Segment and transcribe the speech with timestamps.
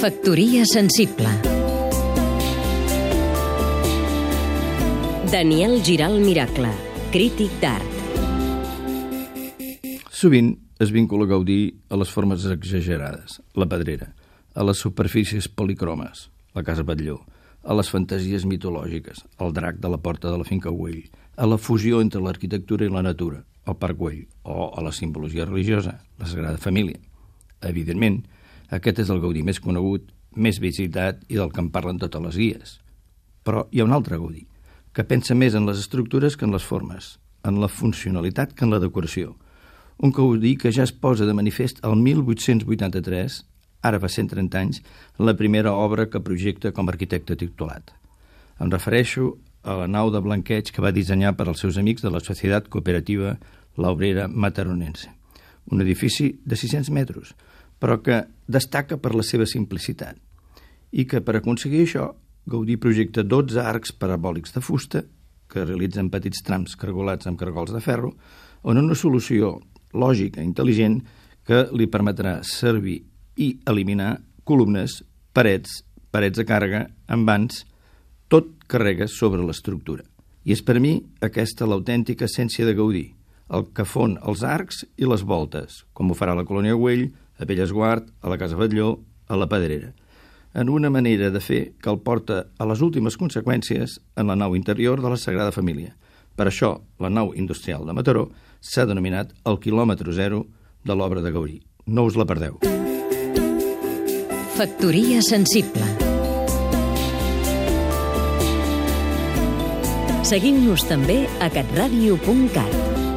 [0.00, 1.28] Factoria sensible
[5.30, 6.70] Daniel Giral Miracle,
[7.12, 7.84] crític d'art
[10.08, 11.58] Sovint es vincula Gaudí
[11.92, 14.14] a les formes exagerades, la pedrera,
[14.56, 17.20] a les superfícies policromes, la casa Batlló,
[17.60, 21.60] a les fantasies mitològiques, el drac de la porta de la finca Güell, a la
[21.60, 26.24] fusió entre l'arquitectura i la natura, el Parc Güell, o a la simbologia religiosa, la
[26.24, 26.96] Sagrada Família.
[27.60, 28.22] Evidentment,
[28.70, 30.06] aquest és el Gaudí més conegut,
[30.36, 32.78] més visitat i del que en parlen totes les guies.
[33.42, 34.46] Però hi ha un altre Gaudí,
[34.94, 38.74] que pensa més en les estructures que en les formes, en la funcionalitat que en
[38.74, 39.36] la decoració.
[39.98, 43.42] Un Gaudí que ja es posa de manifest el 1883,
[43.82, 44.82] ara fa 130 anys,
[45.18, 47.92] la primera obra que projecta com a arquitecte titulat.
[48.60, 52.12] Em refereixo a la nau de blanqueig que va dissenyar per als seus amics de
[52.12, 53.36] la Societat Cooperativa
[53.76, 55.10] La Obrera Mataronense.
[55.70, 57.34] Un edifici de 600 metres,
[57.80, 60.18] però que destaca per la seva simplicitat
[60.90, 62.10] i que per aconseguir això
[62.50, 65.02] Gaudí projecta 12 arcs parabòlics de fusta
[65.50, 68.14] que realitzen petits trams cargolats amb cargols de ferro
[68.62, 69.58] on una solució
[69.92, 71.00] lògica, intel·ligent,
[71.46, 73.00] que li permetrà servir
[73.40, 75.00] i eliminar columnes,
[75.34, 75.80] parets,
[76.12, 77.64] parets de càrrega, envans,
[78.30, 80.04] tot carrega sobre l'estructura.
[80.44, 83.06] I és per mi aquesta l'autèntica essència de Gaudí,
[83.50, 87.08] el que fon els arcs i les voltes, com ho farà la colònia Güell,
[87.40, 89.94] a Bellesguard, a la Casa Batlló, a la Pedrera,
[90.52, 94.54] en una manera de fer que el porta a les últimes conseqüències en la nau
[94.58, 95.96] interior de la Sagrada Família.
[96.36, 98.28] Per això, la nau industrial de Mataró
[98.60, 100.44] s'ha denominat el quilòmetre zero
[100.84, 101.58] de l'obra de Gaudí.
[101.86, 102.60] No us la perdeu.
[104.60, 105.86] Factoria sensible
[110.30, 113.09] Seguim-nos també a catradio.cat